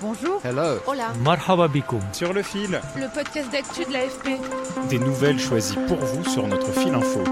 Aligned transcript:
Bonjour. 0.00 0.40
Hello. 0.44 0.78
Hola. 0.86 1.12
Marhaba 1.24 1.66
bikoum. 1.66 2.00
Sur 2.12 2.32
le 2.32 2.42
fil. 2.42 2.80
Le 2.96 3.12
podcast 3.12 3.50
d'actu 3.50 3.84
de 3.84 3.92
l'AFP. 3.92 4.38
Des 4.88 4.98
nouvelles 5.00 5.40
choisies 5.40 5.78
pour 5.88 5.96
vous 5.96 6.24
sur 6.24 6.46
notre 6.46 6.70
fil 6.70 6.94
info. 6.94 7.24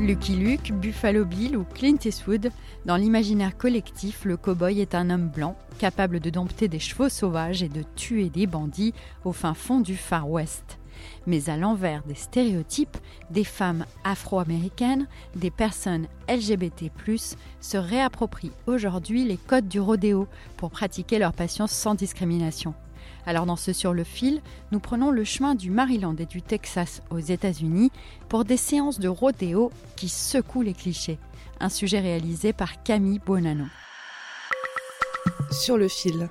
Lucky 0.00 0.34
Luke, 0.34 0.72
Buffalo 0.72 1.24
Bill 1.24 1.56
ou 1.56 1.64
Clint 1.64 1.98
Eastwood, 2.04 2.50
dans 2.84 2.96
l'imaginaire 2.96 3.56
collectif, 3.56 4.24
le 4.24 4.36
cow-boy 4.36 4.80
est 4.80 4.96
un 4.96 5.10
homme 5.10 5.28
blanc 5.28 5.56
capable 5.78 6.18
de 6.18 6.30
dompter 6.30 6.66
des 6.66 6.80
chevaux 6.80 7.08
sauvages 7.08 7.62
et 7.62 7.68
de 7.68 7.84
tuer 7.94 8.28
des 8.28 8.48
bandits 8.48 8.94
au 9.24 9.32
fin 9.32 9.54
fond 9.54 9.80
du 9.80 9.96
Far 9.96 10.28
West. 10.28 10.77
Mais 11.26 11.50
à 11.50 11.56
l'envers 11.56 12.02
des 12.04 12.14
stéréotypes, 12.14 12.96
des 13.30 13.44
femmes 13.44 13.84
afro-américaines, 14.04 15.06
des 15.36 15.50
personnes 15.50 16.06
LGBT+, 16.28 16.90
se 17.60 17.76
réapproprient 17.76 18.52
aujourd'hui 18.66 19.24
les 19.24 19.36
codes 19.36 19.68
du 19.68 19.80
rodéo 19.80 20.28
pour 20.56 20.70
pratiquer 20.70 21.18
leur 21.18 21.32
passion 21.32 21.66
sans 21.66 21.94
discrimination. 21.94 22.74
Alors 23.26 23.44
dans 23.44 23.56
ce 23.56 23.72
Sur 23.72 23.92
le 23.92 24.04
fil, 24.04 24.40
nous 24.72 24.80
prenons 24.80 25.10
le 25.10 25.24
chemin 25.24 25.54
du 25.54 25.70
Maryland 25.70 26.16
et 26.16 26.26
du 26.26 26.40
Texas 26.40 27.02
aux 27.10 27.18
États-Unis 27.18 27.90
pour 28.28 28.44
des 28.44 28.56
séances 28.56 29.00
de 29.00 29.08
rodéo 29.08 29.70
qui 29.96 30.08
secouent 30.08 30.62
les 30.62 30.72
clichés. 30.72 31.18
Un 31.60 31.68
sujet 31.68 32.00
réalisé 32.00 32.52
par 32.52 32.82
Camille 32.82 33.20
Bonanno. 33.24 33.66
Sur 35.50 35.76
le 35.76 35.88
fil. 35.88 36.30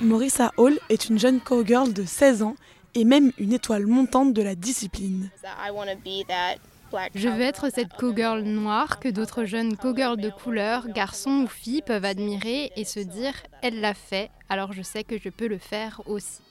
Morissa 0.00 0.52
Hall 0.56 0.78
est 0.90 1.08
une 1.08 1.18
jeune 1.18 1.40
cowgirl 1.40 1.92
de 1.92 2.04
16 2.04 2.42
ans 2.42 2.54
et 2.94 3.04
même 3.04 3.32
une 3.36 3.52
étoile 3.52 3.86
montante 3.86 4.32
de 4.32 4.42
la 4.42 4.54
discipline. 4.54 5.28
Je 7.14 7.28
veux 7.28 7.42
être 7.42 7.68
cette 7.70 7.92
cowgirl 7.94 8.42
noire 8.42 9.00
que 9.00 9.08
d'autres 9.08 9.44
jeunes 9.44 9.76
cowgirls 9.76 10.20
de 10.20 10.30
couleur, 10.30 10.86
garçons 10.88 11.42
ou 11.42 11.46
filles, 11.48 11.82
peuvent 11.82 12.04
admirer 12.04 12.70
et 12.76 12.84
se 12.84 13.00
dire 13.00 13.34
elle 13.60 13.80
l'a 13.80 13.94
fait, 13.94 14.30
alors 14.48 14.72
je 14.72 14.82
sais 14.82 15.02
que 15.02 15.18
je 15.18 15.30
peux 15.30 15.48
le 15.48 15.58
faire 15.58 16.00
aussi. 16.06 16.42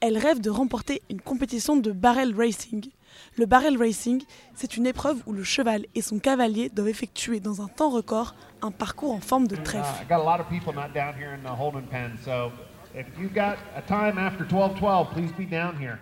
Elle 0.00 0.16
rêve 0.16 0.40
de 0.40 0.48
remporter 0.48 1.02
une 1.10 1.20
compétition 1.20 1.76
de 1.76 1.92
barrel 1.92 2.34
racing. 2.34 2.88
Le 3.36 3.44
barrel 3.44 3.76
racing, 3.76 4.22
c'est 4.54 4.78
une 4.78 4.86
épreuve 4.86 5.22
où 5.26 5.32
le 5.32 5.44
cheval 5.44 5.84
et 5.94 6.00
son 6.00 6.18
cavalier 6.18 6.70
doivent 6.70 6.88
effectuer 6.88 7.40
dans 7.40 7.60
un 7.60 7.68
temps 7.68 7.90
record 7.90 8.34
un 8.62 8.70
parcours 8.70 9.12
en 9.12 9.20
forme 9.20 9.46
de 9.46 9.56
trèfle. 9.56 10.06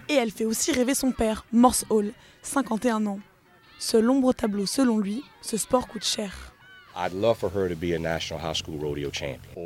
Et 0.09 0.15
elle 0.15 0.31
fait 0.31 0.45
aussi 0.45 0.73
rêver 0.73 0.95
son 0.95 1.13
père, 1.13 1.45
Morse 1.53 1.85
Hall, 1.91 2.13
51 2.43 3.07
ans. 3.07 3.21
Ce 3.79 3.97
l'ombre 3.97 4.33
tableau, 4.33 4.67
selon 4.67 4.99
lui, 4.99 5.23
ce 5.43 5.57
sport 5.57 5.87
coûte 5.87 6.05
cher. 6.05 6.53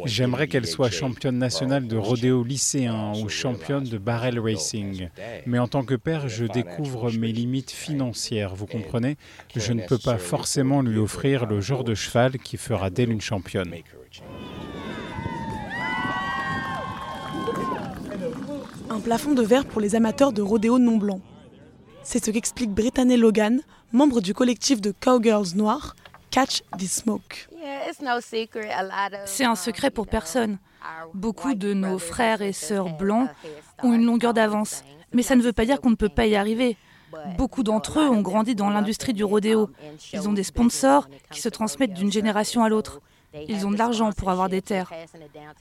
J'aimerais 0.04 0.48
qu'elle 0.48 0.66
soit 0.66 0.90
championne 0.90 1.38
nationale 1.38 1.86
de 1.86 1.96
rodéo 1.96 2.44
lycéen 2.44 3.12
ou 3.16 3.28
championne 3.30 3.84
de 3.84 3.96
barrel 3.96 4.38
racing. 4.38 5.08
Mais 5.46 5.58
en 5.58 5.66
tant 5.66 5.82
que 5.82 5.94
père, 5.94 6.28
je 6.28 6.44
découvre 6.44 7.10
mes 7.12 7.32
limites 7.32 7.70
financières, 7.70 8.54
vous 8.54 8.66
comprenez? 8.66 9.16
Je 9.56 9.72
ne 9.72 9.86
peux 9.86 9.98
pas 9.98 10.18
forcément 10.18 10.82
lui 10.82 10.98
offrir 10.98 11.46
le 11.46 11.60
genre 11.60 11.84
de 11.84 11.94
cheval 11.94 12.38
qui 12.38 12.58
fera 12.58 12.90
d'elle 12.90 13.10
une 13.10 13.22
championne. 13.22 13.72
Un 18.90 19.00
plafond 19.00 19.32
de 19.32 19.42
verre 19.42 19.64
pour 19.64 19.80
les 19.80 19.94
amateurs 19.94 20.32
de 20.32 20.42
rodéo 20.42 20.78
non 20.78 20.96
blanc. 20.96 21.20
C'est 22.02 22.24
ce 22.24 22.30
qu'explique 22.30 22.70
Brittany 22.70 23.16
Logan, 23.16 23.60
membre 23.92 24.20
du 24.20 24.34
collectif 24.34 24.80
de 24.80 24.92
Cowgirls 24.92 25.54
Noires, 25.54 25.94
Catch 26.30 26.62
the 26.78 26.86
Smoke. 26.86 27.48
C'est 29.26 29.44
un 29.44 29.54
secret 29.54 29.90
pour 29.90 30.06
personne. 30.06 30.58
Beaucoup 31.14 31.54
de 31.54 31.74
nos 31.74 31.98
frères 31.98 32.42
et 32.42 32.52
sœurs 32.52 32.96
blancs 32.96 33.28
ont 33.82 33.92
une 33.92 34.04
longueur 34.04 34.34
d'avance, 34.34 34.82
mais 35.12 35.22
ça 35.22 35.36
ne 35.36 35.42
veut 35.42 35.52
pas 35.52 35.64
dire 35.64 35.80
qu'on 35.80 35.90
ne 35.90 35.96
peut 35.96 36.08
pas 36.08 36.26
y 36.26 36.34
arriver. 36.34 36.76
Beaucoup 37.36 37.62
d'entre 37.62 38.00
eux 38.00 38.08
ont 38.08 38.22
grandi 38.22 38.54
dans 38.54 38.70
l'industrie 38.70 39.12
du 39.12 39.24
rodéo. 39.24 39.70
Ils 40.12 40.28
ont 40.28 40.32
des 40.32 40.42
sponsors 40.42 41.08
qui 41.30 41.40
se 41.40 41.48
transmettent 41.48 41.92
d'une 41.94 42.10
génération 42.10 42.64
à 42.64 42.68
l'autre. 42.68 43.00
Ils 43.34 43.66
ont 43.66 43.70
de 43.70 43.78
l'argent 43.78 44.12
pour 44.12 44.30
avoir 44.30 44.48
des 44.48 44.62
terres. 44.62 44.90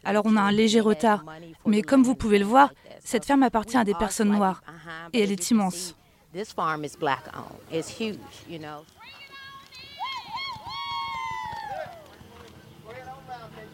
Alors 0.04 0.24
on 0.26 0.36
a 0.36 0.42
un 0.42 0.52
léger 0.52 0.80
retard. 0.80 1.24
Mais 1.66 1.82
comme 1.82 2.04
vous 2.04 2.16
pouvez 2.16 2.40
le 2.40 2.46
voir, 2.46 2.74
cette 3.04 3.26
ferme 3.26 3.44
appartient 3.44 3.78
à 3.78 3.84
des 3.84 3.94
personnes 3.94 4.30
noires. 4.30 4.62
Et 5.14 5.22
elle 5.22 5.32
est 5.32 5.52
immense. 5.52 5.96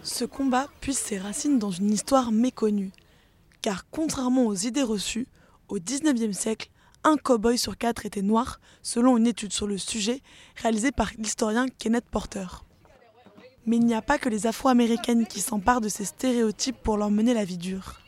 Ce 0.03 0.25
combat 0.25 0.68
puise 0.79 0.97
ses 0.97 1.18
racines 1.18 1.59
dans 1.59 1.72
une 1.72 1.91
histoire 1.91 2.31
méconnue. 2.31 2.91
Car 3.62 3.90
contrairement 3.90 4.46
aux 4.46 4.56
idées 4.56 4.84
reçues, 4.84 5.28
au 5.68 5.79
XIXe 5.79 6.38
siècle, 6.38 6.69
un 7.03 7.18
cow-boy 7.18 7.58
sur 7.58 7.78
quatre 7.78 8.06
était 8.06 8.22
noir, 8.22 8.59
selon 8.81 9.18
une 9.18 9.28
étude 9.28 9.53
sur 9.53 9.68
le 9.68 9.78
sujet 9.78 10.22
réalisée 10.56 10.91
par 10.91 11.12
l'historien 11.18 11.68
Kenneth 11.78 12.06
Porter. 12.09 12.47
Mais 13.67 13.75
il 13.75 13.85
n'y 13.85 13.94
a 13.94 14.01
pas 14.01 14.17
que 14.17 14.29
les 14.29 14.47
Afro-Américaines 14.47 15.28
qui 15.28 15.41
s'emparent 15.41 15.81
de 15.81 15.89
ces 15.89 16.05
stéréotypes 16.05 16.78
pour 16.81 16.97
leur 16.97 17.11
mener 17.11 17.33
la 17.33 17.44
vie 17.44 17.57
dure. 17.57 18.00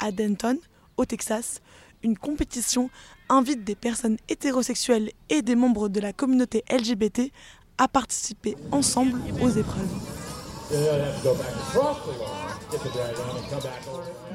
À 0.00 0.12
Denton, 0.12 0.58
au 0.96 1.04
Texas, 1.04 1.60
une 2.02 2.16
compétition 2.16 2.88
invite 3.28 3.64
des 3.64 3.74
personnes 3.74 4.16
hétérosexuelles 4.28 5.10
et 5.28 5.42
des 5.42 5.56
membres 5.56 5.88
de 5.88 6.00
la 6.00 6.12
communauté 6.12 6.64
LGBT 6.70 7.32
à 7.78 7.88
participer 7.88 8.56
ensemble 8.70 9.20
aux 9.42 9.50
épreuves. 9.50 9.88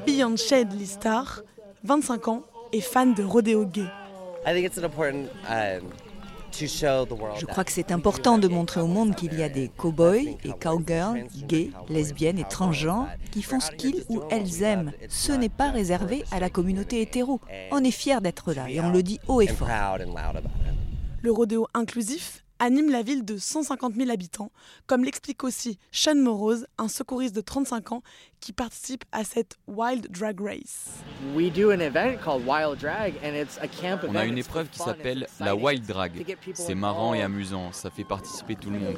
Beyond 0.06 0.36
Shadley 0.36 0.86
Star, 0.86 1.42
25 1.84 2.28
ans, 2.28 2.42
est 2.72 2.80
fan 2.80 3.14
de 3.14 3.22
rodéo 3.22 3.64
gay. 3.64 3.86
Je 6.60 7.46
crois 7.46 7.64
que 7.64 7.72
c'est 7.72 7.90
important 7.92 8.38
de 8.38 8.48
montrer 8.48 8.80
au 8.80 8.86
monde 8.86 9.14
qu'il 9.14 9.34
y 9.34 9.42
a 9.42 9.48
des 9.48 9.68
cow-boys 9.68 10.36
et 10.44 10.52
cowgirls, 10.60 11.24
gays, 11.48 11.70
lesbiennes 11.88 12.38
et 12.38 12.44
transgenres 12.44 13.08
qui 13.30 13.42
font 13.42 13.60
ce 13.60 13.70
qu'ils 13.72 14.04
ou 14.08 14.22
elles 14.30 14.62
aiment. 14.62 14.92
Ce 15.08 15.32
n'est 15.32 15.48
pas 15.48 15.70
réservé 15.70 16.24
à 16.30 16.40
la 16.40 16.50
communauté 16.50 17.00
hétéro. 17.00 17.40
On 17.72 17.82
est 17.82 17.90
fiers 17.90 18.20
d'être 18.20 18.52
là 18.52 18.68
et 18.68 18.80
on 18.80 18.90
le 18.90 19.02
dit 19.02 19.18
haut 19.28 19.40
et 19.40 19.46
fort. 19.46 19.68
Le 21.22 21.32
rodéo 21.32 21.66
inclusif 21.74 22.43
anime 22.58 22.90
la 22.90 23.02
ville 23.02 23.24
de 23.24 23.36
150 23.36 23.94
000 23.94 24.10
habitants, 24.10 24.50
comme 24.86 25.04
l'explique 25.04 25.44
aussi 25.44 25.78
Sean 25.92 26.14
Morose, 26.16 26.66
un 26.78 26.88
secouriste 26.88 27.34
de 27.34 27.40
35 27.40 27.92
ans 27.92 28.02
qui 28.40 28.52
participe 28.52 29.04
à 29.12 29.24
cette 29.24 29.56
Wild 29.66 30.10
Drag 30.10 30.40
Race. 30.40 30.90
On 34.08 34.14
a 34.16 34.24
une 34.24 34.38
épreuve 34.38 34.68
qui 34.68 34.78
s'appelle 34.78 35.26
la 35.40 35.56
Wild 35.56 35.86
Drag. 35.86 36.36
C'est 36.54 36.74
marrant 36.74 37.14
et 37.14 37.22
amusant, 37.22 37.72
ça 37.72 37.90
fait 37.90 38.04
participer 38.04 38.56
tout 38.56 38.70
le 38.70 38.78
monde. 38.78 38.96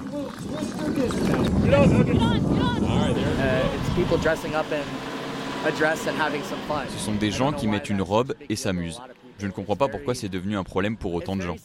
Ce 6.89 6.99
sont 7.05 7.15
des 7.15 7.31
gens 7.31 7.53
qui 7.53 7.69
mettent 7.69 7.91
une 7.91 8.03
robe 8.03 8.35
et 8.49 8.57
s'amusent. 8.57 9.01
Je 9.39 9.47
ne 9.47 9.53
comprends 9.53 9.77
pas 9.77 9.89
pourquoi 9.89 10.15
c'est 10.15 10.29
devenu 10.29 10.57
un 10.57 10.65
problème 10.65 10.97
pour 10.97 11.13
autant 11.15 11.37
de 11.37 11.43
gens. 11.43 11.57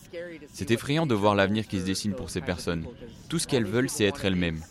C'est 0.53 0.71
effrayant 0.71 1.05
de 1.05 1.15
voir 1.15 1.35
l'avenir 1.35 1.67
qui 1.67 1.79
se 1.79 1.85
dessine 1.85 2.13
pour 2.13 2.29
ces 2.29 2.41
personnes. 2.41 2.85
Tout 3.29 3.39
ce 3.39 3.47
qu'elles 3.47 3.65
veulent, 3.65 3.89
c'est 3.89 4.05
être 4.05 4.25
elles-mêmes. 4.25 4.61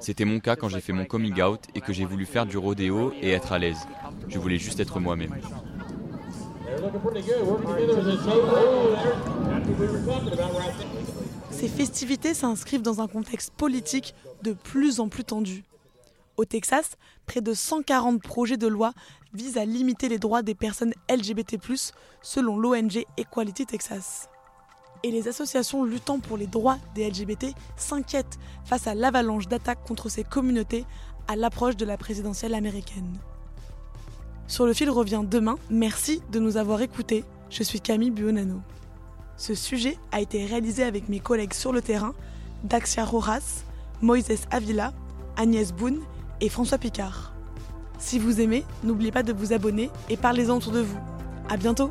C'était 0.00 0.24
mon 0.24 0.40
cas 0.40 0.56
quand 0.56 0.68
j'ai 0.68 0.80
fait 0.80 0.92
mon 0.92 1.04
coming 1.04 1.40
out 1.40 1.60
et 1.74 1.80
que 1.80 1.92
j'ai 1.92 2.04
voulu 2.04 2.26
faire 2.26 2.46
du 2.46 2.58
rodéo 2.58 3.12
et 3.20 3.30
être 3.30 3.52
à 3.52 3.58
l'aise. 3.58 3.86
Je 4.28 4.38
voulais 4.38 4.58
juste 4.58 4.80
être 4.80 4.98
moi-même. 4.98 5.34
Ces 11.50 11.68
festivités 11.68 12.34
s'inscrivent 12.34 12.82
dans 12.82 13.00
un 13.00 13.08
contexte 13.08 13.52
politique 13.52 14.14
de 14.42 14.52
plus 14.52 15.00
en 15.00 15.08
plus 15.08 15.24
tendu. 15.24 15.64
Au 16.36 16.46
Texas, 16.46 16.92
près 17.26 17.42
de 17.42 17.52
140 17.52 18.22
projets 18.22 18.56
de 18.56 18.66
loi 18.66 18.94
visent 19.34 19.58
à 19.58 19.66
limiter 19.66 20.08
les 20.08 20.18
droits 20.18 20.42
des 20.42 20.54
personnes 20.54 20.94
LGBT, 21.10 21.58
selon 22.22 22.56
l'ONG 22.56 23.04
Equality 23.18 23.66
Texas. 23.66 24.29
Et 25.02 25.10
les 25.10 25.28
associations 25.28 25.84
luttant 25.84 26.18
pour 26.18 26.36
les 26.36 26.46
droits 26.46 26.78
des 26.94 27.08
LGBT 27.08 27.54
s'inquiètent 27.76 28.38
face 28.64 28.86
à 28.86 28.94
l'avalanche 28.94 29.48
d'attaques 29.48 29.84
contre 29.86 30.08
ces 30.08 30.24
communautés 30.24 30.84
à 31.26 31.36
l'approche 31.36 31.76
de 31.76 31.84
la 31.84 31.96
présidentielle 31.96 32.54
américaine. 32.54 33.18
Sur 34.46 34.66
le 34.66 34.72
fil 34.72 34.90
revient 34.90 35.22
demain. 35.24 35.56
Merci 35.70 36.22
de 36.32 36.40
nous 36.40 36.56
avoir 36.56 36.82
écoutés. 36.82 37.24
Je 37.50 37.62
suis 37.62 37.80
Camille 37.80 38.10
Buonanno. 38.10 38.60
Ce 39.36 39.54
sujet 39.54 39.96
a 40.12 40.20
été 40.20 40.44
réalisé 40.44 40.82
avec 40.82 41.08
mes 41.08 41.20
collègues 41.20 41.54
sur 41.54 41.72
le 41.72 41.80
terrain, 41.80 42.14
Daxia 42.64 43.04
Rojas, 43.04 43.64
Moïse 44.02 44.28
Avila, 44.50 44.92
Agnès 45.36 45.72
Boone 45.72 46.00
et 46.40 46.48
François 46.48 46.78
Picard. 46.78 47.32
Si 47.98 48.18
vous 48.18 48.40
aimez, 48.40 48.64
n'oubliez 48.82 49.12
pas 49.12 49.22
de 49.22 49.32
vous 49.32 49.52
abonner 49.52 49.90
et 50.08 50.16
parlez-en 50.16 50.56
autour 50.56 50.72
de 50.72 50.80
vous. 50.80 50.98
À 51.48 51.56
bientôt! 51.56 51.90